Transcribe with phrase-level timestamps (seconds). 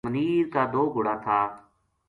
[0.07, 1.39] منیر کا دو گھوڑا تھا